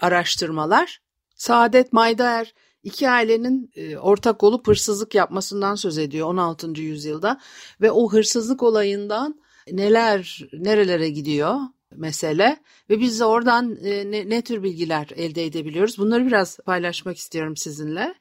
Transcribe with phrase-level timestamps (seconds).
[0.00, 1.00] araştırmalar.
[1.34, 2.54] Saadet Maydaer
[2.86, 6.80] iki ailenin e, ortak olup hırsızlık yapmasından söz ediyor 16.
[6.80, 7.40] yüzyılda
[7.80, 9.40] ve o hırsızlık olayından
[9.72, 11.60] neler nerelere gidiyor
[11.96, 12.56] mesele
[12.90, 17.56] ve biz de oradan e, ne, ne tür bilgiler elde edebiliyoruz bunları biraz paylaşmak istiyorum
[17.56, 18.14] sizinle.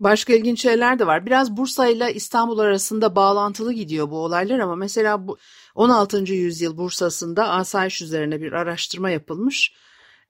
[0.00, 1.26] Başka ilginç şeyler de var.
[1.26, 5.38] Biraz Bursa ile İstanbul arasında bağlantılı gidiyor bu olaylar ama mesela bu
[5.74, 6.32] 16.
[6.32, 9.72] yüzyıl Bursa'sında asayiş üzerine bir araştırma yapılmış.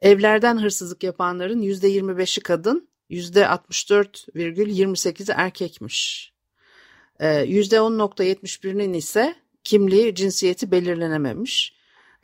[0.00, 6.32] Evlerden hırsızlık yapanların %25'i kadın, %64,28'i erkekmiş.
[7.20, 11.74] %10.71'inin ise kimliği, cinsiyeti belirlenememiş.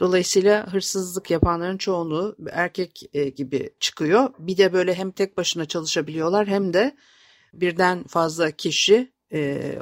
[0.01, 3.03] Dolayısıyla hırsızlık yapanların çoğunluğu erkek
[3.37, 4.31] gibi çıkıyor.
[4.39, 6.97] Bir de böyle hem tek başına çalışabiliyorlar hem de
[7.53, 9.13] birden fazla kişi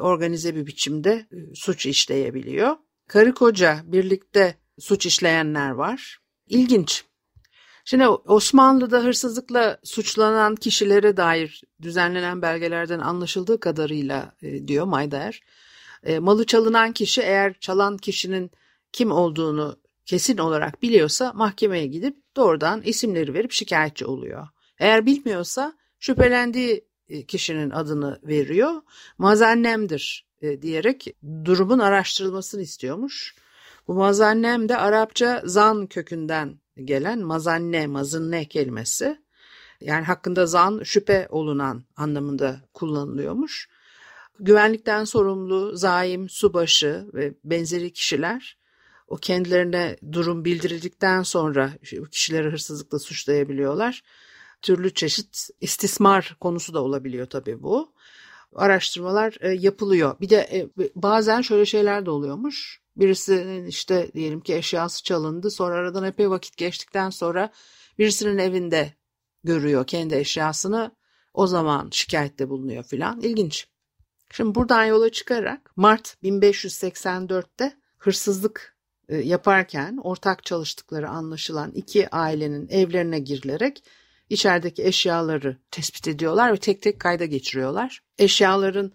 [0.01, 2.77] organize bir biçimde suç işleyebiliyor.
[3.09, 6.19] Karı koca birlikte suç işleyenler var.
[6.49, 7.05] İlginç.
[7.89, 15.41] Şimdi Osmanlı'da hırsızlıkla suçlanan kişilere dair düzenlenen belgelerden anlaşıldığı kadarıyla e, diyor Maydaer.
[16.03, 18.51] E, malı çalınan kişi eğer çalan kişinin
[18.93, 19.77] kim olduğunu
[20.07, 24.49] kesin olarak biliyorsa mahkemeye gidip doğrudan isimleri verip şikayetçi oluyor.
[24.79, 26.85] Eğer bilmiyorsa şüphelendiği
[27.29, 28.83] kişinin adını veriyor.
[29.19, 33.35] Mazannemdir e, diyerek durumun araştırılmasını istiyormuş.
[33.89, 39.19] Bu mazannem de Arapça zan kökünden gelen mazanne, mazınne kelimesi.
[39.81, 43.69] Yani hakkında zan şüphe olunan anlamında kullanılıyormuş.
[44.41, 48.59] Güvenlikten sorumlu zaim, subaşı ve benzeri kişiler
[49.09, 51.73] o kendilerine durum bildirildikten sonra
[52.13, 54.03] kişileri hırsızlıkla suçlayabiliyorlar.
[54.63, 57.93] Türlü çeşit istismar konusu da olabiliyor tabii bu.
[58.55, 60.21] Araştırmalar e, yapılıyor.
[60.21, 62.81] Bir de e, bazen şöyle şeyler de oluyormuş.
[62.97, 65.51] Birisinin işte diyelim ki eşyası çalındı.
[65.51, 67.53] Sonra aradan epey vakit geçtikten sonra
[67.99, 68.95] birisinin evinde
[69.45, 70.97] görüyor kendi eşyasını.
[71.35, 73.21] O zaman şikayette bulunuyor filan.
[73.21, 73.69] İlginç.
[74.33, 78.77] Şimdi buradan yola çıkarak Mart 1584'te hırsızlık
[79.09, 83.85] yaparken ortak çalıştıkları anlaşılan iki ailenin evlerine girilerek
[84.31, 88.03] içerideki eşyaları tespit ediyorlar ve tek tek kayda geçiriyorlar.
[88.19, 88.93] Eşyaların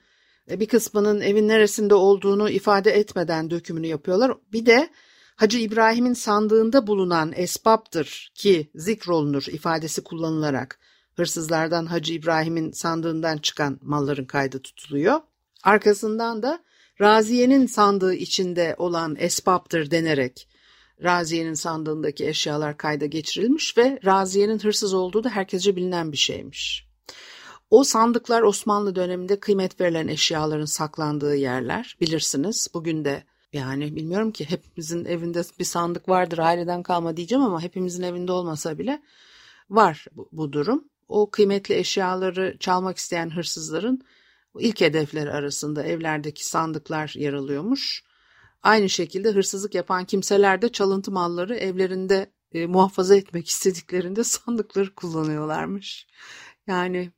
[0.59, 4.31] bir kısmının evin neresinde olduğunu ifade etmeden dökümünü yapıyorlar.
[4.53, 4.89] Bir de
[5.35, 10.79] Hacı İbrahim'in sandığında bulunan esbaptır ki zikrolunur ifadesi kullanılarak
[11.16, 15.19] hırsızlardan Hacı İbrahim'in sandığından çıkan malların kaydı tutuluyor.
[15.63, 16.63] Arkasından da
[17.01, 20.47] Raziye'nin sandığı içinde olan esbaptır denerek
[21.03, 26.88] Raziye'nin sandığındaki eşyalar kayda geçirilmiş ve Raziye'nin hırsız olduğu da herkesce bilinen bir şeymiş.
[27.72, 32.68] O sandıklar Osmanlı döneminde kıymet verilen eşyaların saklandığı yerler bilirsiniz.
[32.74, 33.24] Bugün de
[33.54, 38.78] yani bilmiyorum ki hepimizin evinde bir sandık vardır aileden kalma diyeceğim ama hepimizin evinde olmasa
[38.78, 39.02] bile
[39.70, 40.84] var bu, bu durum.
[41.08, 44.02] O kıymetli eşyaları çalmak isteyen hırsızların
[44.60, 48.04] ilk hedefleri arasında evlerdeki sandıklar yer alıyormuş.
[48.64, 56.07] Aynı şekilde hırsızlık yapan kimseler de çalıntı malları evlerinde e, muhafaza etmek istediklerinde sandıkları kullanıyorlarmış.
[56.68, 57.12] Yani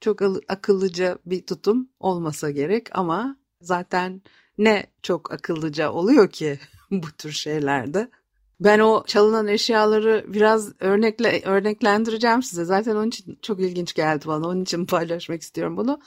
[0.00, 4.22] çok akıllıca bir tutum olmasa gerek ama zaten
[4.58, 6.58] ne çok akıllıca oluyor ki
[6.90, 8.10] bu tür şeylerde.
[8.60, 12.64] Ben o çalınan eşyaları biraz örnekle örneklendireceğim size.
[12.64, 14.48] Zaten onun için çok ilginç geldi bana.
[14.48, 16.00] Onun için paylaşmak istiyorum bunu.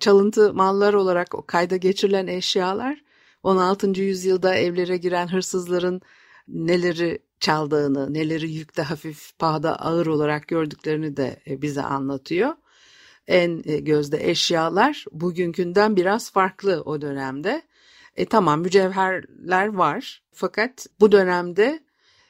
[0.00, 3.02] Çalıntı mallar olarak o kayda geçirilen eşyalar
[3.42, 4.00] 16.
[4.00, 6.00] yüzyılda evlere giren hırsızların
[6.48, 12.54] neleri çaldığını, neleri yükte hafif, pahada ağır olarak gördüklerini de e, bize anlatıyor.
[13.30, 17.62] En e, gözde eşyalar bugünkünden biraz farklı o dönemde.
[18.16, 21.80] E tamam mücevherler var fakat bu dönemde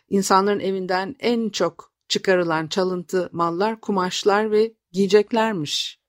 [0.08, 6.00] insanların evinden en çok çıkarılan çalıntı mallar kumaşlar ve giyeceklermiş.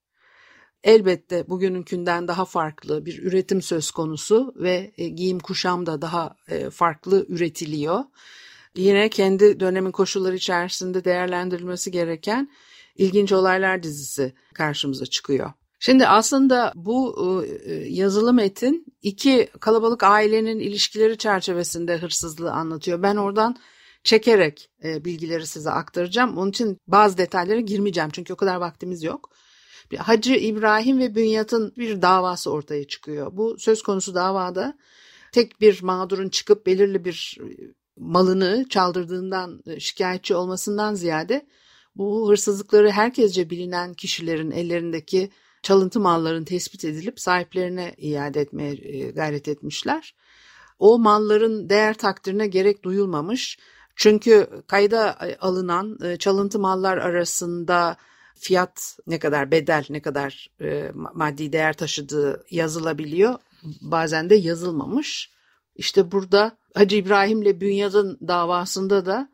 [0.83, 6.69] elbette bugününkünden daha farklı bir üretim söz konusu ve e, giyim kuşam da daha e,
[6.69, 7.99] farklı üretiliyor.
[8.75, 12.49] Yine kendi dönemin koşulları içerisinde değerlendirilmesi gereken
[13.01, 15.51] ilginç olaylar dizisi karşımıza çıkıyor.
[15.79, 17.15] Şimdi aslında bu
[17.65, 23.03] e, yazılı metin iki kalabalık ailenin ilişkileri çerçevesinde hırsızlığı anlatıyor.
[23.03, 23.55] Ben oradan
[24.03, 26.37] çekerek bilgileri size aktaracağım.
[26.37, 29.29] Onun için bazı detaylara girmeyeceğim çünkü o kadar vaktimiz yok.
[29.97, 33.37] Hacı İbrahim ve Bünyat'ın bir davası ortaya çıkıyor.
[33.37, 34.77] Bu söz konusu davada
[35.31, 37.47] tek bir mağdurun çıkıp belirli bir e,
[37.97, 41.47] malını çaldırdığından e, şikayetçi olmasından ziyade
[42.01, 45.31] bu hırsızlıkları herkesce bilinen kişilerin ellerindeki
[45.61, 50.15] çalıntı malların tespit edilip sahiplerine iade etmeye e, gayret etmişler.
[50.79, 53.59] O malların değer takdirine gerek duyulmamış.
[53.95, 57.97] Çünkü kayda alınan çalıntı mallar arasında
[58.35, 63.35] fiyat ne kadar bedel ne kadar e, maddi değer taşıdığı yazılabiliyor.
[63.81, 65.31] Bazen de yazılmamış.
[65.75, 69.29] İşte burada Hacı İbrahim'le Bünyad'ın davasında da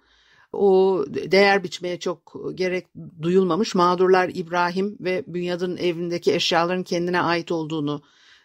[0.57, 2.87] o değer biçmeye çok gerek
[3.21, 3.75] duyulmamış.
[3.75, 8.01] Mağdurlar İbrahim ve Bünyad'ın evindeki eşyaların kendine ait olduğunu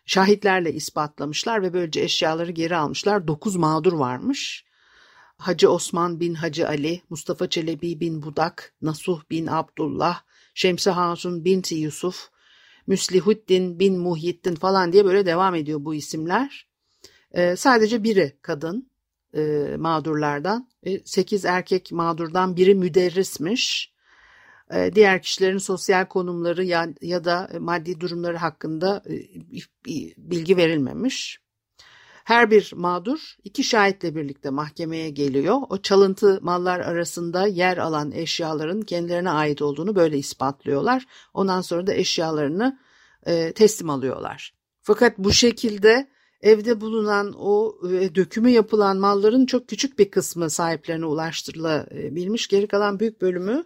[0.06, 3.26] şahitlerle ispatlamışlar ve böylece eşyaları geri almışlar.
[3.26, 4.64] Dokuz mağdur varmış.
[5.37, 10.23] Hacı Osman bin Hacı Ali, Mustafa Çelebi bin Budak, Nasuh bin Abdullah,
[10.55, 12.29] Şemsi Hatun binti Yusuf,
[12.87, 16.67] Müslihuddin bin Muhyiddin falan diye böyle devam ediyor bu isimler.
[17.32, 18.92] Ee, sadece biri kadın
[19.34, 23.93] e, mağdurlardan, e, sekiz erkek mağdurdan biri müderrismiş.
[24.75, 29.14] E, diğer kişilerin sosyal konumları ya, ya da maddi durumları hakkında e,
[30.19, 31.43] bilgi verilmemiş.
[32.25, 35.56] Her bir mağdur iki şahitle birlikte mahkemeye geliyor.
[35.69, 41.06] O çalıntı mallar arasında yer alan eşyaların kendilerine ait olduğunu böyle ispatlıyorlar.
[41.34, 42.79] Ondan sonra da eşyalarını
[43.26, 44.55] e, teslim alıyorlar.
[44.82, 46.08] Fakat bu şekilde
[46.43, 52.49] evde bulunan o e, dökümü yapılan malların çok küçük bir kısmı sahiplerine ulaştırılabilmiş.
[52.49, 53.65] Geri kalan büyük bölümü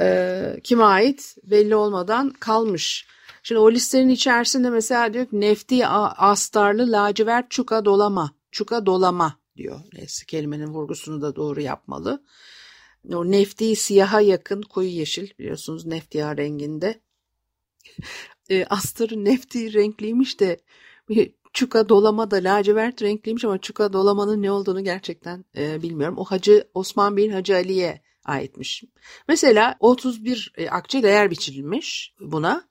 [0.00, 3.06] e, kime ait belli olmadan kalmış.
[3.42, 8.34] Şimdi o listenin içerisinde mesela diyor ki nefti astarlı lacivert çuka dolama.
[8.50, 9.80] Çuka dolama diyor.
[9.92, 12.22] Neyse kelimenin vurgusunu da doğru yapmalı.
[13.12, 17.00] O nefti siyaha yakın koyu yeşil biliyorsunuz neftiya renginde.
[18.50, 20.60] e, astarı nefti renkliymiş de
[21.54, 26.18] çuka dolama da lacivert renkliymiş ama çuka dolamanın ne olduğunu gerçekten e, bilmiyorum.
[26.18, 28.84] O Hacı Osman bin Hacı Ali'ye aitmiş.
[29.28, 32.64] Mesela 31 e, akçe değer biçilmiş buna.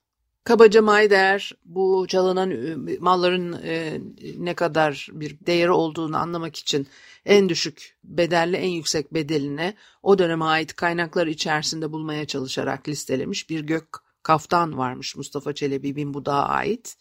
[0.44, 4.02] Kabaca Mayder bu çalınan ıı, malların e,
[4.38, 6.88] ne kadar bir değeri olduğunu anlamak için
[7.26, 13.60] en düşük bedelle en yüksek bedeline o döneme ait kaynaklar içerisinde bulmaya çalışarak listelemiş bir
[13.60, 13.88] gök
[14.24, 16.98] kaftan varmış Mustafa Çelebi bin Budak'a ait.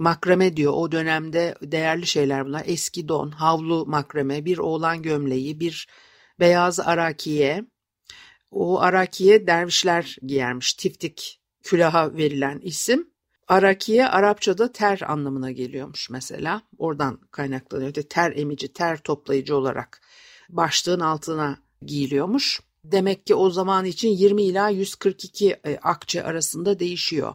[0.00, 2.62] Makrame diyor o dönemde değerli şeyler bunlar.
[2.66, 5.88] Eski don, havlu makrame, bir oğlan gömleği, bir
[6.40, 7.64] beyaz arakiye.
[8.50, 10.74] O arakiye dervişler giyermiş.
[10.74, 13.10] Tiftik külaha verilen isim.
[13.48, 16.62] Arakiye Arapçada ter anlamına geliyormuş mesela.
[16.78, 17.92] Oradan kaynaklanıyor.
[17.92, 20.00] Ter emici, ter toplayıcı olarak
[20.48, 22.60] başlığın altına giyiliyormuş.
[22.84, 27.34] Demek ki o zaman için 20 ila 142 e, akçe arasında değişiyor.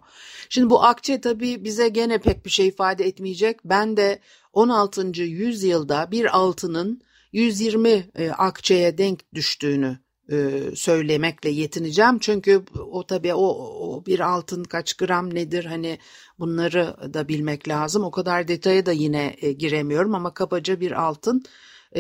[0.50, 3.60] Şimdi bu akçe tabii bize gene pek bir şey ifade etmeyecek.
[3.66, 4.20] Ben de
[4.54, 5.22] 16.
[5.22, 10.00] yüzyılda bir altının 120 e, akçeye denk düştüğünü
[10.32, 12.20] e, söylemekle yetineceğim.
[12.20, 13.48] Çünkü o tabii o,
[13.80, 16.00] o bir altın kaç gram nedir hani
[16.40, 18.04] bunları da bilmek lazım.
[18.04, 21.44] O kadar detaya da yine giremiyorum ama kabaca bir altın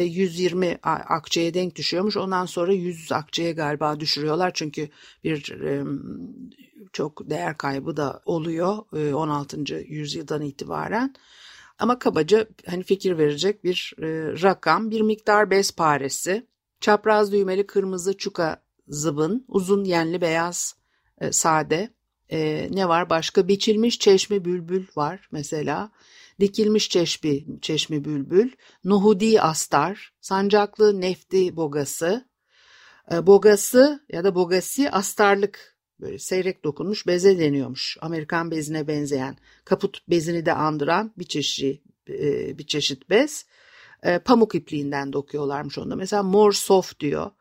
[0.02, 2.18] 120 e, akçeye denk düşüyormuş.
[2.18, 4.52] Ondan sonra 100 akçeye galiba düşürüyorlar.
[4.54, 4.90] Çünkü
[5.24, 5.54] bir
[6.94, 8.78] çok değer kaybı da oluyor
[9.14, 9.76] 16.
[9.88, 11.14] yüzyıldan itibaren.
[11.80, 13.94] Ama kabaca hani fikir verecek bir
[14.44, 16.48] rakam, bir miktar bez paresi
[16.86, 20.76] Çapraz düğmeli kırmızı çuka zıbın, uzun yenli beyaz
[21.22, 21.90] e, sade.
[22.30, 23.48] E, ne var başka?
[23.48, 25.92] Biçilmiş çeşme bülbül var mesela.
[26.40, 28.52] Dikilmiş çeşmi, çeşmi bülbül,
[28.84, 32.26] nuhudi astar, sancaklı nefti bogası,
[33.12, 37.98] e, bogası ya da bogasi astarlık böyle seyrek dokunmuş beze deniyormuş.
[38.02, 43.46] Amerikan bezine benzeyen, kaput bezini de andıran bir çeşit e, bir çeşit bez
[44.04, 45.96] e, pamuk ipliğinden dokuyorlarmış onda.
[45.96, 47.32] Mesela more soft diyor.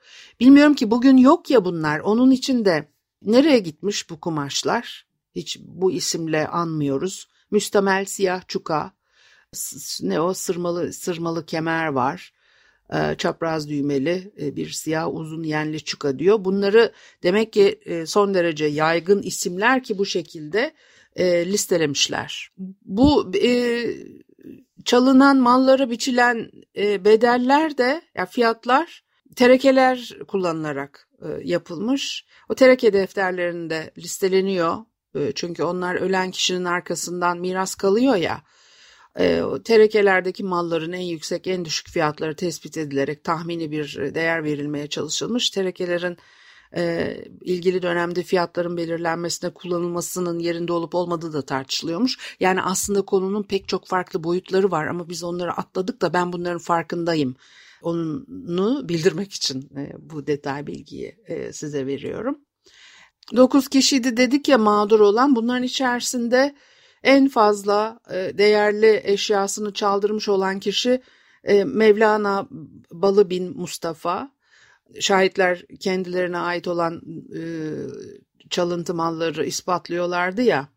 [0.40, 2.00] Bilmiyorum ki bugün yok ya bunlar.
[2.00, 2.88] Onun için de
[3.22, 5.06] nereye gitmiş bu kumaşlar?
[5.34, 7.28] Hiç bu isimle anmıyoruz.
[7.54, 8.92] Müstemel siyah çuka,
[10.00, 12.32] ne o sırmalı sırmalı kemer var.
[12.94, 16.44] E, çapraz düğmeli e, bir siyah uzun yenli çuka diyor.
[16.44, 16.92] Bunları
[17.22, 20.74] demek ki e, son derece yaygın isimler ki bu şekilde
[21.16, 22.50] e, listelemişler.
[22.84, 23.32] Bu
[24.84, 29.04] çalınan mallara biçilen bedeller de ya fiyatlar
[29.36, 31.08] terekeler kullanılarak
[31.44, 32.26] yapılmış.
[32.48, 34.76] O tereke defterlerinde listeleniyor.
[35.14, 38.42] E, çünkü onlar ölen kişinin arkasından miras kalıyor ya.
[39.18, 45.50] E, terekelerdeki malların en yüksek en düşük fiyatları tespit edilerek tahmini bir değer verilmeye çalışılmış.
[45.50, 46.16] Terekelerin
[46.76, 52.18] e, ilgili dönemde fiyatların belirlenmesine kullanılmasının yerinde olup olmadığı da tartışılıyormuş.
[52.40, 56.58] Yani aslında konunun pek çok farklı boyutları var ama biz onları atladık da ben bunların
[56.58, 57.36] farkındayım.
[57.82, 58.24] Onu
[58.88, 62.38] bildirmek için e, bu detay bilgiyi e, size veriyorum.
[63.36, 66.54] 9 kişiydi dedik ya mağdur olan bunların içerisinde
[67.02, 71.02] en fazla e, değerli eşyasını çaldırmış olan kişi
[71.44, 72.48] e, Mevlana
[72.92, 74.30] Balı bin Mustafa
[75.00, 77.02] şahitler kendilerine ait olan
[77.36, 77.42] e,
[78.50, 80.68] çalıntı malları ispatlıyorlardı ya.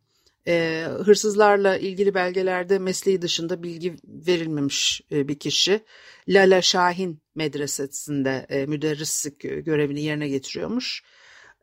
[1.05, 5.83] Hırsızlarla ilgili belgelerde mesleği dışında bilgi verilmemiş bir kişi.
[6.27, 11.03] Lala Şahin medresesinde müderrislik görevini yerine getiriyormuş.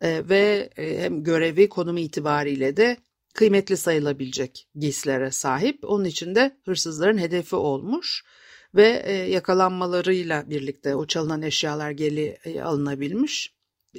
[0.00, 2.96] E, ve e, hem görevi konumu itibariyle de
[3.34, 5.84] kıymetli sayılabilecek giysilere sahip.
[5.84, 8.24] Onun için de hırsızların hedefi olmuş
[8.74, 13.54] ve e, yakalanmalarıyla birlikte o çalınan eşyalar geri e, alınabilmiş.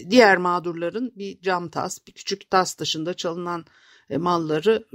[0.10, 3.66] Diğer mağdurların bir cam tas, bir küçük tas dışında çalınan
[4.18, 4.86] malları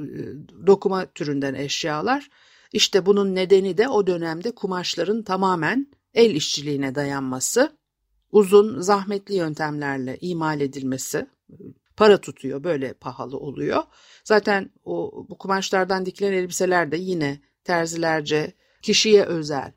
[0.67, 2.31] dokuma türünden eşyalar.
[2.73, 7.80] İşte bunun nedeni de o dönemde kumaşların tamamen el işçiliğine dayanması,
[8.33, 11.27] uzun zahmetli yöntemlerle imal edilmesi,
[11.97, 13.83] para tutuyor böyle pahalı oluyor.
[14.25, 19.73] Zaten o bu kumaşlardan dikilen elbiseler de yine terzilerce kişiye özel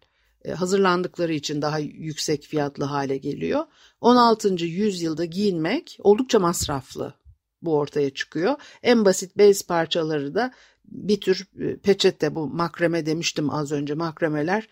[0.46, 3.66] e, hazırlandıkları için daha yüksek fiyatlı hale geliyor.
[4.02, 4.66] 16.
[4.66, 7.14] yüzyılda giyinmek oldukça masraflı
[7.62, 8.56] bu ortaya çıkıyor.
[8.84, 10.54] En basit bez parçaları da
[10.86, 14.68] bir tür e, peçete bu makreme demiştim az önce makremeler e,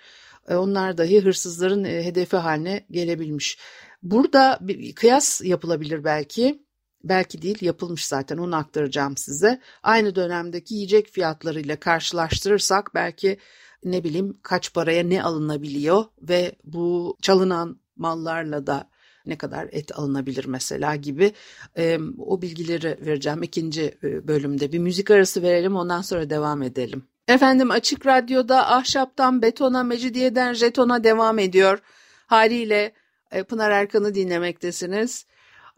[0.49, 3.57] onlar dahi hırsızların hedefi haline gelebilmiş.
[4.03, 6.63] Burada bir kıyas yapılabilir belki.
[7.03, 9.61] Belki değil yapılmış zaten onu aktaracağım size.
[9.83, 13.37] Aynı dönemdeki yiyecek fiyatlarıyla karşılaştırırsak belki
[13.83, 18.89] ne bileyim kaç paraya ne alınabiliyor ve bu çalınan mallarla da
[19.25, 21.33] ne kadar et alınabilir mesela gibi
[21.77, 24.71] e, o bilgileri vereceğim ikinci bölümde.
[24.71, 27.10] Bir müzik arası verelim ondan sonra devam edelim.
[27.27, 31.79] Efendim Açık Radyo'da ahşaptan betona, mecidiyeden jetona devam ediyor.
[32.27, 32.93] Haliyle
[33.31, 35.25] e, Pınar Erkan'ı dinlemektesiniz.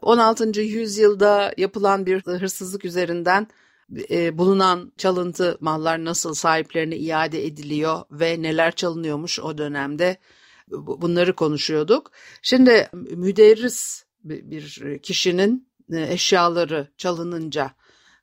[0.01, 0.61] 16.
[0.61, 3.47] yüzyılda yapılan bir hırsızlık üzerinden
[4.09, 10.17] e, bulunan çalıntı mallar nasıl sahiplerine iade ediliyor ve neler çalınıyormuş o dönemde
[10.77, 12.11] bunları konuşuyorduk.
[12.41, 17.71] Şimdi müderris bir kişinin e, eşyaları çalınınca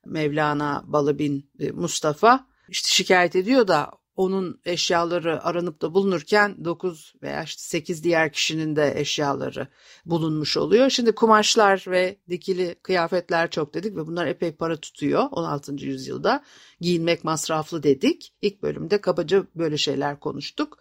[0.05, 7.13] Mevlana Balı bin e, Mustafa işte şikayet ediyor da onun eşyaları aranıp da bulunurken 9
[7.23, 9.67] veya işte 8 diğer kişinin de eşyaları
[10.05, 10.89] bulunmuş oluyor.
[10.89, 15.85] Şimdi kumaşlar ve dikili kıyafetler çok dedik ve bunlar epey para tutuyor 16.
[15.85, 16.43] yüzyılda.
[16.81, 18.33] Giyinmek masraflı dedik.
[18.41, 20.77] İlk bölümde kabaca böyle şeyler konuştuk.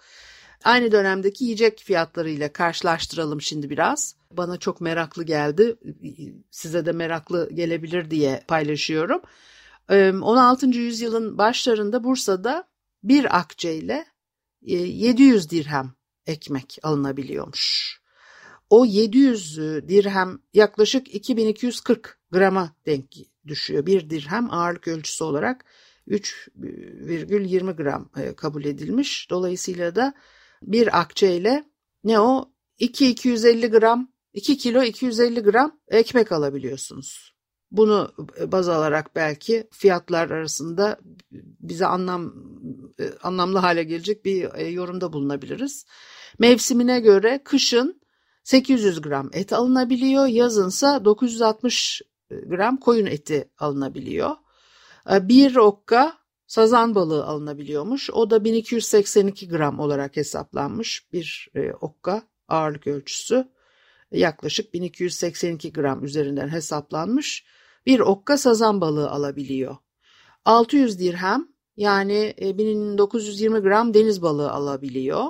[0.64, 4.16] Aynı dönemdeki yiyecek fiyatlarıyla karşılaştıralım şimdi biraz.
[4.30, 5.76] Bana çok meraklı geldi.
[6.50, 9.22] Size de meraklı gelebilir diye paylaşıyorum.
[9.90, 10.66] 16.
[10.66, 12.68] yüzyılın başlarında Bursa'da
[13.02, 14.06] bir akçe ile
[14.62, 15.94] 700 e, dirhem
[16.26, 17.96] ekmek alınabiliyormuş.
[18.70, 23.04] O 700 e, dirhem yaklaşık 2240 grama denk
[23.46, 23.86] düşüyor.
[23.86, 25.64] Bir dirhem ağırlık ölçüsü olarak
[26.08, 29.30] 3,20 gram kabul edilmiş.
[29.30, 30.14] Dolayısıyla da
[30.62, 31.64] bir akçe ile
[32.04, 33.14] ne o 2
[33.70, 37.39] gram 2 kilo 250 gram ekmek alabiliyorsunuz.
[37.70, 38.12] Bunu
[38.46, 40.98] baz alarak belki fiyatlar arasında
[41.60, 42.34] bize anlam
[43.00, 45.86] e, anlamlı hale gelecek bir e, yorumda bulunabiliriz.
[46.38, 48.00] Mevsimine göre kışın
[48.44, 54.30] 800 gram et alınabiliyor, yazınsa 960 gram koyun eti alınabiliyor.
[55.12, 56.12] E, bir okka
[56.46, 58.10] sazan balığı alınabiliyormuş.
[58.10, 61.48] O da 1282 gram olarak hesaplanmış bir
[61.80, 63.48] okka ağırlık ölçüsü
[64.12, 67.44] yaklaşık 1282 gram üzerinden hesaplanmış
[67.86, 69.76] bir okka sazan balığı alabiliyor.
[70.44, 75.24] 600 dirhem yani 1920 e, gram deniz balığı alabiliyor.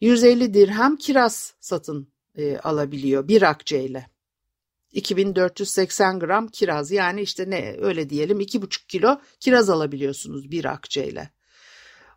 [0.00, 4.06] 150 dirhem kiraz satın e, alabiliyor bir akçeyle.
[4.92, 11.30] 2480 gram kiraz yani işte ne öyle diyelim 2,5 kilo kiraz alabiliyorsunuz bir akçeyle.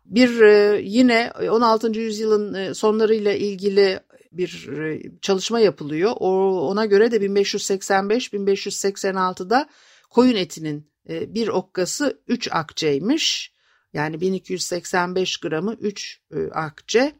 [0.04, 2.00] Bir e, yine 16.
[2.00, 4.00] yüzyılın e, sonlarıyla ilgili
[4.38, 6.12] bir e, çalışma yapılıyor.
[6.20, 9.68] O, ona göre de 1585-1586'da
[10.10, 13.52] koyun etinin e, bir okkası 3 akçeymiş.
[13.92, 17.12] Yani 1285 gramı 3 e, akçe.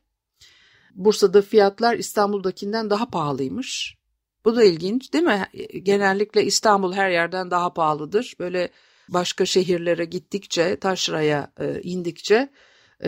[0.94, 3.96] Bursa'da fiyatlar İstanbul'dakinden daha pahalıymış.
[4.44, 5.46] Bu da ilginç değil mi?
[5.82, 8.35] Genellikle İstanbul her yerden daha pahalıdır.
[8.38, 8.70] Böyle
[9.08, 12.49] başka şehirlere gittikçe, taşraya indikçe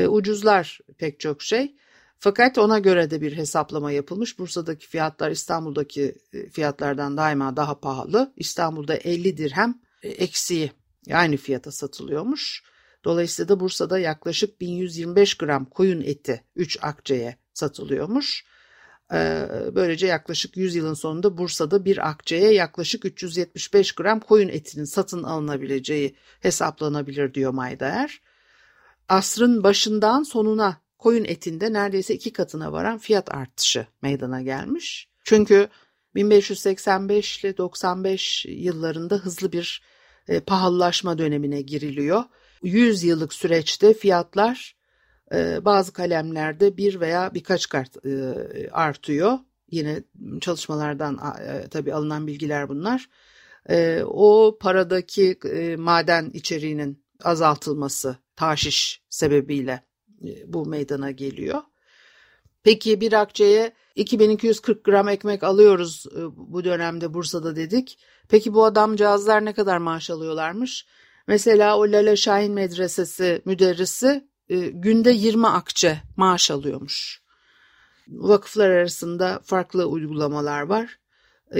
[0.08, 1.74] ucuzlar pek çok şey.
[2.18, 4.38] Fakat ona göre de bir hesaplama yapılmış.
[4.38, 8.32] Bursa'daki fiyatlar İstanbul'daki e, fiyatlardan daima daha pahalı.
[8.36, 10.72] İstanbul'da 50 dirhem e, eksiği
[11.12, 12.62] aynı fiyata satılıyormuş.
[13.04, 18.44] Dolayısıyla da Bursa'da yaklaşık 1125 gram koyun eti 3 akçeye satılıyormuş.
[19.12, 25.22] Ee, böylece yaklaşık 100 yılın sonunda Bursa'da bir akçeye yaklaşık 375 gram koyun etinin satın
[25.22, 28.20] alınabileceği hesaplanabilir diyor Maydaer.
[29.08, 35.08] Asrın başından sonuna koyun etinde neredeyse iki katına varan fiyat artışı meydana gelmiş.
[35.24, 35.68] Çünkü
[36.14, 39.82] 1585 ile 95 yıllarında hızlı bir
[40.28, 42.24] e, pahalılaşma dönemine giriliyor.
[42.62, 44.76] 100 yıllık süreçte fiyatlar
[45.34, 48.34] e, bazı kalemlerde bir veya birkaç kart e,
[48.72, 49.38] artıyor.
[49.70, 50.02] Yine
[50.40, 53.08] çalışmalardan e, tabii alınan bilgiler bunlar.
[53.70, 59.87] E, o paradaki e, maden içeriğinin azaltılması taşiş sebebiyle
[60.46, 61.62] bu meydana geliyor.
[62.62, 67.98] Peki bir akçeye 2240 gram ekmek alıyoruz e, bu dönemde Bursa'da dedik.
[68.28, 70.86] Peki bu adamcağızlar ne kadar maaş alıyorlarmış?
[71.26, 77.22] Mesela o Lale Şahin Medresesi müderrisi e, günde 20 akçe maaş alıyormuş.
[78.08, 80.98] Vakıflar arasında farklı uygulamalar var.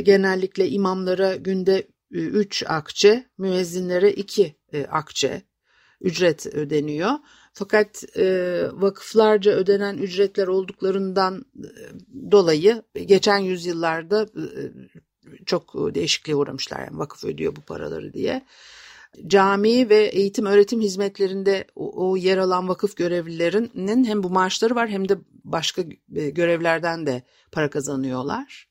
[0.03, 4.57] Genellikle imamlara günde 3 akçe, müezzinlere 2
[4.91, 5.43] akçe
[6.01, 7.11] ücret ödeniyor.
[7.59, 11.71] Fakat e, vakıflarca ödenen ücretler olduklarından e,
[12.31, 14.53] dolayı geçen yüzyıllarda e,
[15.47, 16.81] çok değişikliğe uğramışlar.
[16.81, 18.43] Yani vakıf ödüyor bu paraları diye.
[19.27, 24.89] Cami ve eğitim öğretim hizmetlerinde o, o yer alan vakıf görevlilerinin hem bu maaşları var
[24.89, 25.83] hem de başka
[26.15, 28.68] e, görevlerden de para kazanıyorlar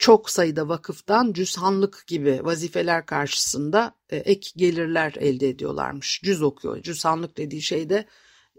[0.00, 6.20] çok sayıda vakıftan cüzhanlık gibi vazifeler karşısında e, ek gelirler elde ediyorlarmış.
[6.24, 6.82] Cüz okuyor.
[6.82, 8.06] Cüzhanlık dediği şey de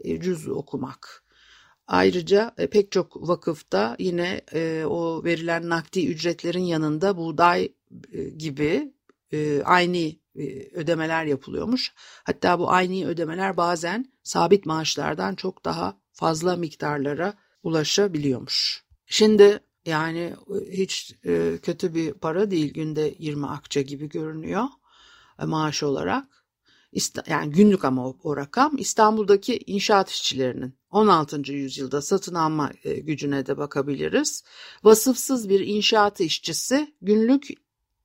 [0.03, 1.23] e, cüz okumak.
[1.87, 4.41] Ayrıca e, pek çok vakıfta yine
[4.85, 7.73] o verilen nakdi ücretlerin yanında buğday
[8.37, 8.93] gibi
[9.63, 10.11] aynı
[10.73, 11.93] ödemeler yapılıyormuş.
[12.23, 18.85] Hatta bu aynı ödemeler bazen sabit maaşlardan çok daha fazla miktarlara ulaşabiliyormuş.
[19.05, 24.63] Şimdi yani e, hiç e, kötü bir para değil günde 20 akçe gibi görünüyor
[25.41, 26.27] e, maaş olarak.
[27.27, 31.53] Yani günlük ama o, o rakam İstanbul'daki inşaat işçilerinin 16.
[31.53, 34.43] yüzyılda satın alma gücüne de bakabiliriz.
[34.83, 37.47] Vasıfsız bir inşaat işçisi günlük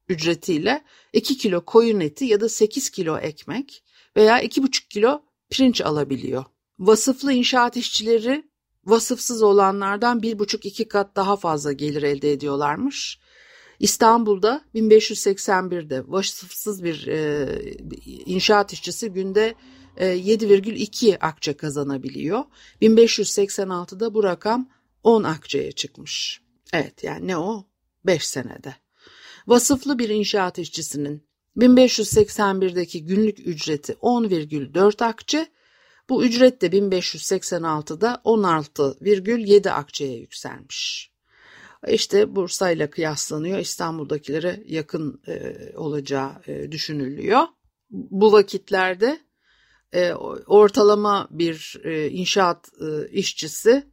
[0.09, 3.85] ücretiyle 2 kilo koyun eti ya da 8 kilo ekmek
[4.17, 6.45] veya 2,5 kilo pirinç alabiliyor.
[6.79, 8.49] Vasıflı inşaat işçileri
[8.87, 13.19] vasıfsız olanlardan bir buçuk iki kat daha fazla gelir elde ediyorlarmış.
[13.81, 17.49] İstanbul'da 1581'de vasıfsız bir e,
[18.07, 19.55] inşaat işçisi günde
[19.97, 22.45] e, 7,2 akçe kazanabiliyor.
[22.83, 24.69] 1586'da bu rakam
[25.03, 26.41] 10 akçeye çıkmış.
[26.73, 27.65] Evet yani ne o?
[28.07, 28.75] 5 senede.
[29.47, 35.47] Vasıflı bir inşaat işçisinin 1581'deki günlük ücreti 10,4 akçe,
[36.09, 41.11] bu ücret de 1586'da 16,7 akçeye yükselmiş.
[41.89, 43.59] İşte Bursa ile kıyaslanıyor.
[43.59, 47.43] İstanbul'dakilere yakın e, olacağı e, düşünülüyor.
[47.91, 49.21] Bu vakitlerde
[49.93, 50.13] e,
[50.47, 53.93] ortalama bir e, inşaat e, işçisi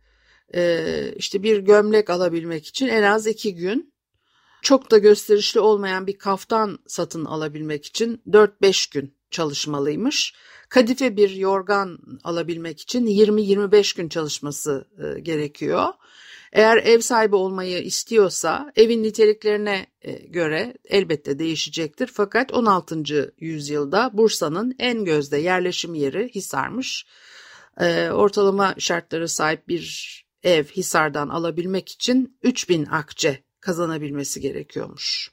[0.55, 3.93] e, işte bir gömlek alabilmek için en az iki gün
[4.61, 10.33] çok da gösterişli olmayan bir kaftan satın alabilmek için 4-5 gün çalışmalıymış.
[10.73, 15.87] Kadife bir yorgan alabilmek için 20-25 gün çalışması e, gerekiyor.
[16.51, 22.07] Eğer ev sahibi olmayı istiyorsa evin niteliklerine e, göre elbette değişecektir.
[22.13, 23.33] Fakat 16.
[23.39, 27.05] yüzyılda Bursa'nın en gözde yerleşim yeri Hisar'mış.
[27.79, 35.31] E, ortalama şartlara sahip bir ev Hisar'dan alabilmek için 3000 akçe kazanabilmesi gerekiyormuş.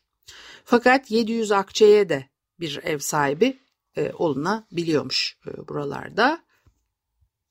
[0.64, 2.28] Fakat 700 akçeye de
[2.60, 3.58] bir ev sahibi
[3.96, 6.42] e, olunabiliyormuş e, buralarda.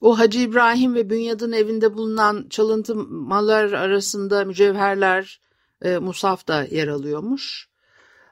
[0.01, 5.41] O Hacı İbrahim ve Bünyad'ın evinde bulunan çalıntı mallar arasında mücevherler,
[5.81, 7.69] e, musaf da yer alıyormuş.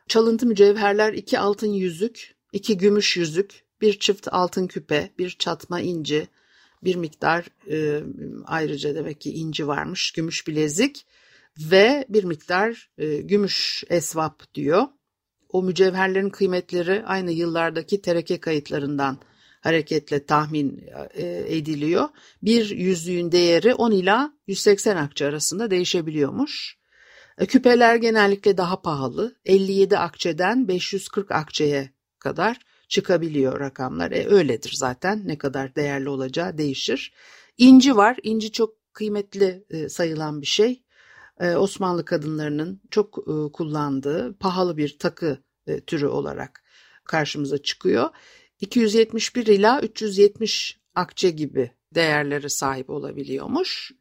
[0.07, 6.27] Çalıntı mücevherler iki altın yüzük, iki gümüş yüzük, bir çift altın küpe, bir çatma inci,
[6.83, 8.03] bir miktar e,
[8.45, 11.05] ayrıca demek ki inci varmış, gümüş bilezik
[11.59, 14.83] ve bir miktar e, gümüş esvap diyor.
[15.57, 19.17] O mücevherlerin kıymetleri aynı yıllardaki tereke kayıtlarından
[19.61, 22.09] hareketle tahmin e, ediliyor.
[22.43, 26.77] Bir yüzüğün değeri 10 ila 180 akçe arasında değişebiliyormuş.
[27.37, 29.35] E, küpeler genellikle daha pahalı.
[29.45, 32.57] 57 akçeden 540 akçeye kadar
[32.89, 34.11] çıkabiliyor rakamlar.
[34.11, 37.13] E, öyledir zaten ne kadar değerli olacağı değişir.
[37.57, 38.17] İnci var.
[38.23, 40.83] İnci çok kıymetli e, sayılan bir şey.
[41.57, 43.13] Osmanlı kadınlarının çok
[43.53, 46.63] kullandığı pahalı bir takı e, türü olarak
[47.03, 48.09] karşımıza çıkıyor.
[48.59, 53.91] 271 ila 370 akçe gibi değerlere sahip olabiliyormuş.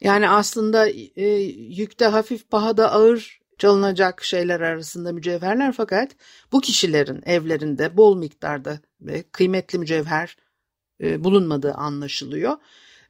[0.00, 6.16] Yani aslında e, yükte hafif pahada ağır çalınacak şeyler arasında mücevherler fakat
[6.52, 10.36] bu kişilerin evlerinde bol miktarda ve kıymetli mücevher
[11.00, 12.56] e, bulunmadığı anlaşılıyor.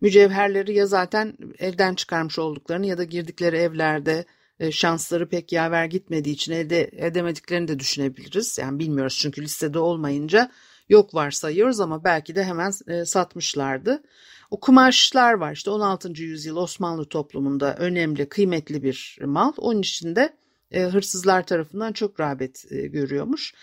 [0.01, 4.25] Mücevherleri ya zaten evden çıkarmış olduklarını ya da girdikleri evlerde e,
[4.71, 8.59] şansları pek yaver gitmediği için elde edemediklerini de düşünebiliriz.
[8.59, 10.51] Yani bilmiyoruz çünkü listede olmayınca
[10.89, 14.03] yok varsayıyoruz ama belki de hemen e, satmışlardı.
[14.51, 16.23] O kumaşlar var işte 16.
[16.23, 19.53] yüzyıl Osmanlı toplumunda önemli kıymetli bir mal.
[19.57, 20.37] Onun için de
[20.71, 23.55] e, hırsızlar tarafından çok rağbet e, görüyormuş.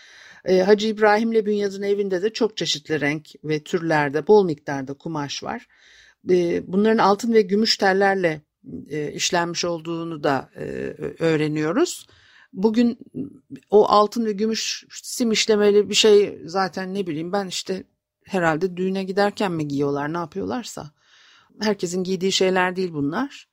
[0.44, 5.66] E, Hacı İbrahim'le Bünyad'ın evinde de çok çeşitli renk ve türlerde bol miktarda kumaş var.
[6.30, 8.40] E, bunların altın ve gümüş tellerle
[8.88, 10.64] e, işlenmiş olduğunu da e,
[11.18, 12.06] öğreniyoruz.
[12.52, 12.98] Bugün
[13.70, 17.84] o altın ve gümüş sim işlemeli bir şey zaten ne bileyim ben işte
[18.24, 20.90] herhalde düğüne giderken mi giyiyorlar ne yapıyorlarsa.
[21.60, 23.48] Herkesin giydiği şeyler değil bunlar.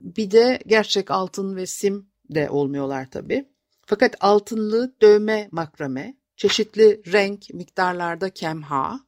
[0.00, 3.48] Bir de gerçek altın ve sim de olmuyorlar tabii.
[3.86, 9.00] Fakat altınlı dövme makrame, çeşitli renk miktarlarda kemha,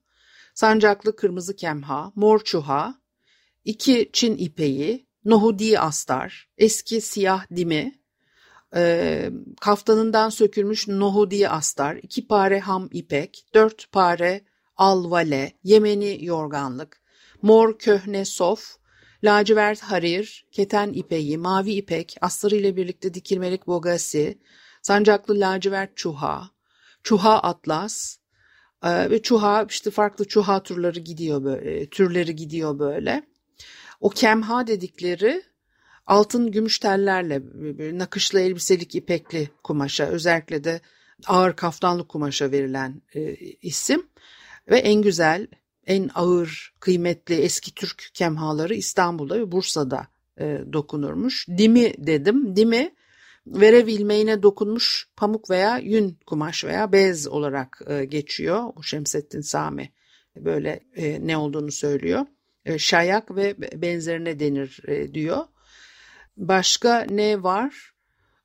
[0.54, 2.94] sancaklı kırmızı kemha, mor çuha,
[3.64, 7.98] iki Çin ipeği, nohudi astar, eski siyah dimi,
[8.76, 14.44] e, kaftanından sökülmüş nohudi astar, iki pare ham ipek, dört pare
[14.76, 17.00] alvale, yemeni yorganlık,
[17.42, 18.76] mor köhne sof,
[19.24, 24.38] lacivert harir, keten ipeği, mavi ipek, astarı ile birlikte dikilmelik bogasi,
[24.82, 26.50] sancaklı lacivert çuha,
[27.02, 28.16] çuha atlas
[28.82, 33.33] e, ve çuha işte farklı çuha türleri gidiyor böyle, türleri gidiyor böyle.
[34.04, 35.42] O kemha dedikleri
[36.06, 37.42] altın gümüş tellerle
[37.98, 40.80] nakışlı elbiselik ipekli kumaşa özellikle de
[41.26, 44.06] ağır kaftanlı kumaşa verilen e, isim
[44.70, 45.46] ve en güzel
[45.86, 50.06] en ağır kıymetli eski Türk kemhaları İstanbul'da ve Bursa'da
[50.40, 51.48] e, dokunurmuş.
[51.48, 52.56] Dimi dedim.
[52.56, 52.94] Dimi
[53.46, 58.62] verev ilmeğine dokunmuş pamuk veya yün kumaş veya bez olarak e, geçiyor.
[58.76, 59.92] Bu Şemsettin Sami
[60.36, 62.26] böyle e, ne olduğunu söylüyor.
[62.64, 65.44] E, şayak ve benzerine denir e, diyor.
[66.36, 67.94] Başka ne var?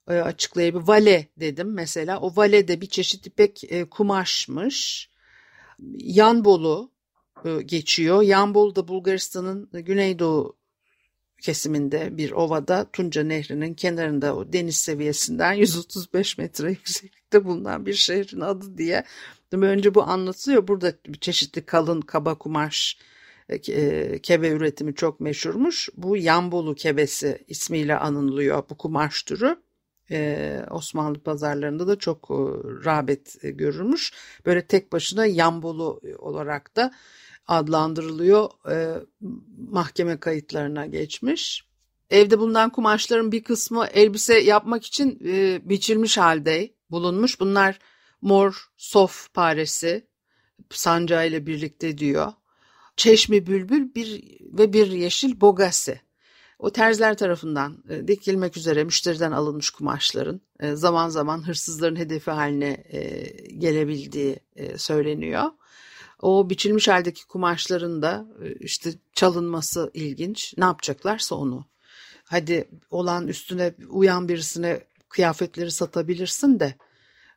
[0.09, 0.87] E, açıklayabilir.
[0.87, 2.19] Vale dedim mesela.
[2.19, 5.09] O vale de bir çeşit ipek kumaşmış.
[5.97, 6.91] Yanbolu
[7.65, 8.21] geçiyor.
[8.21, 10.59] Yanbolu da Bulgaristan'ın güneydoğu
[11.41, 18.41] kesiminde bir ovada Tunca Nehri'nin kenarında o deniz seviyesinden 135 metre yükseklikte bulunan bir şehrin
[18.41, 19.03] adı diye.
[19.51, 20.67] Önce bu anlatılıyor.
[20.67, 22.97] Burada çeşitli kalın kaba kumaş
[23.49, 25.89] e, e, kebe üretimi çok meşhurmuş.
[25.97, 29.57] Bu Yanbolu kebesi ismiyle anılıyor bu kumaş türü.
[30.11, 32.35] Ee, Osmanlı pazarlarında da çok e,
[32.85, 34.13] rağbet görülmüş.
[34.45, 36.91] Böyle tek başına Yanbolu olarak da
[37.47, 38.49] adlandırılıyor.
[38.71, 39.03] E,
[39.71, 41.69] mahkeme kayıtlarına geçmiş.
[42.09, 47.39] Evde bulunan kumaşların bir kısmı elbise yapmak için e, biçilmiş halde bulunmuş.
[47.39, 47.79] Bunlar
[48.21, 50.07] mor sof paresi
[50.69, 52.33] sancağıyla birlikte diyor.
[52.99, 55.99] Çeşmi bülbül bir ve bir yeşil bogası.
[56.59, 62.83] O terziler tarafından e, dikilmek üzere müşteriden alınmış kumaşların e, zaman zaman hırsızların hedefi haline
[62.89, 64.39] e, gelebildiği
[64.77, 65.43] söyleniyor.
[66.21, 68.27] O biçilmiş haldeki kumaşların da
[68.59, 70.53] işte çalınması ilginç.
[70.57, 71.65] Ne yapacaklarsa onu.
[72.25, 76.75] Hadi olan üstüne uyan birisine kıyafetleri satabilirsin de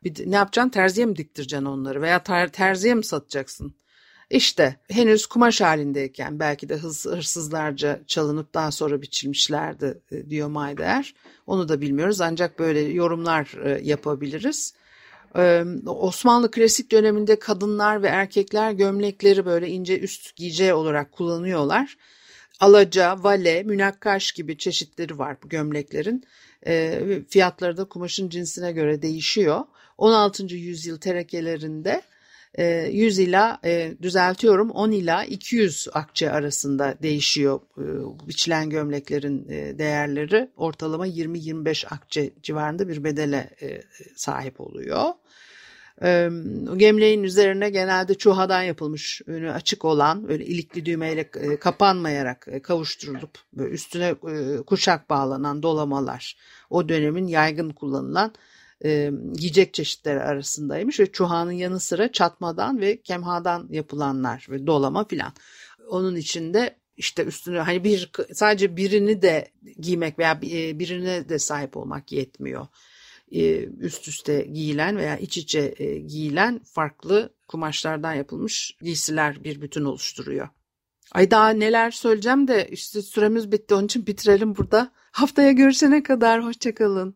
[0.03, 3.75] bir, ne yapacaksın terziye mi diktireceksin onları veya ter, terziye mi satacaksın?
[4.33, 11.13] İşte henüz kumaş halindeyken belki de hız, hırsızlarca çalınıp daha sonra biçilmişlerdi e, diyor Mayder.
[11.47, 14.73] Onu da bilmiyoruz ancak böyle yorumlar e, yapabiliriz.
[15.85, 21.97] Osmanlı klasik döneminde kadınlar ve erkekler gömlekleri böyle ince üst giyeceği olarak kullanıyorlar.
[22.59, 26.23] Alaca, vale, münakkaş gibi çeşitleri var bu gömleklerin.
[27.29, 29.61] Fiyatları da kumaşın cinsine göre değişiyor.
[29.97, 30.55] 16.
[30.55, 32.01] yüzyıl terekelerinde
[32.57, 33.59] 100 ila
[34.01, 37.59] düzeltiyorum 10 ila 200 akçe arasında değişiyor
[38.27, 39.47] biçilen gömleklerin
[39.79, 43.49] değerleri ortalama 20-25 akçe civarında bir bedele
[44.15, 45.09] sahip oluyor.
[46.77, 54.13] Gemleğin üzerine genelde çuhadan yapılmış önü açık olan öyle ilikli düğmeyle kapanmayarak kavuşturulup üstüne
[54.63, 56.37] kuşak bağlanan dolamalar
[56.69, 58.33] o dönemin yaygın kullanılan
[58.83, 65.33] e, yiyecek çeşitleri arasındaymış ve çuhanın yanı sıra çatmadan ve kemhadan yapılanlar ve dolama filan.
[65.89, 69.47] Onun içinde işte üstüne hani bir sadece birini de
[69.79, 70.41] giymek veya
[70.79, 72.67] birine de sahip olmak yetmiyor.
[73.79, 75.67] Üst üste giyilen veya iç içe
[76.07, 80.49] giyilen farklı kumaşlardan yapılmış giysiler bir bütün oluşturuyor.
[81.11, 84.91] Ay daha neler söyleyeceğim de işte süremiz bitti onun için bitirelim burada.
[85.11, 87.15] Haftaya görüşene kadar hoşçakalın.